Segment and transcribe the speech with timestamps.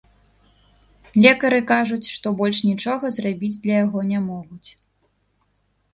[1.25, 4.69] Лекары кажуць, што больш нічога зрабіць для яго не могуць.